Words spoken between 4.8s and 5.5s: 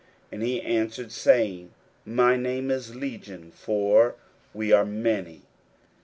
many.